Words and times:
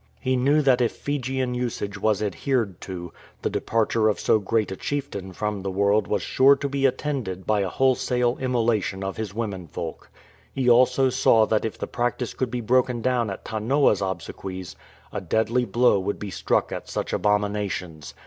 He 0.19 0.35
knew 0.35 0.63
that 0.63 0.81
if 0.81 0.93
Fijian 0.93 1.53
usage 1.53 1.95
was 1.95 2.21
317 2.21 2.51
MURDER 2.55 2.63
OF 2.63 2.67
WIDOWS 2.67 2.81
adhered 2.81 2.81
to, 2.81 3.43
the 3.43 3.49
departure 3.51 4.09
of 4.09 4.19
so 4.19 4.39
great 4.39 4.71
a 4.71 4.75
chieftain 4.75 5.31
from 5.31 5.61
the 5.61 5.69
world 5.69 6.07
was 6.07 6.23
sure 6.23 6.55
to 6.55 6.67
be 6.67 6.87
attended 6.87 7.45
by 7.45 7.59
a 7.59 7.69
wholesale 7.69 8.35
immolation 8.39 9.03
of 9.03 9.17
his 9.17 9.35
women 9.35 9.67
folk. 9.67 10.09
He 10.51 10.67
also 10.67 11.11
saw 11.11 11.45
that 11.45 11.65
if 11.65 11.77
the 11.77 11.85
practice 11.85 12.33
could 12.33 12.49
be 12.49 12.61
broken 12.61 13.03
down 13.03 13.29
at 13.29 13.45
Tanoa''s 13.45 14.01
obsequies, 14.01 14.75
a 15.13 15.21
deadly 15.21 15.65
blow 15.65 15.99
would 15.99 16.17
be 16.17 16.31
struck 16.31 16.71
at 16.71 16.89
such 16.89 17.13
abominations. 17.13 18.15